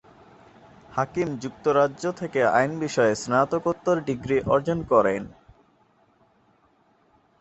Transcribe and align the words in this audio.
হাকিম 0.91 1.27
যুক্তরাজ্য 1.43 2.03
থেকে 2.19 2.39
আইন 2.57 2.71
বিষয়ে 2.79 3.13
স্নাতকোত্তর 3.15 3.95
ডিগ্রি 4.07 4.37
অর্জন 4.45 4.79
করেন। 4.91 5.23